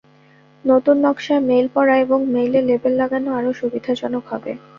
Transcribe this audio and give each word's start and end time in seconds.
নতুন 0.65 0.95
নকশায় 1.05 1.43
মেইল 1.49 1.65
পড়া 1.75 1.95
এবং 2.05 2.19
মেইলে 2.33 2.59
লেবেল 2.69 2.93
লাগানো 3.01 3.29
আরও 3.37 3.51
সুবিধাজনক 3.59 4.23
হবে। 4.31 4.51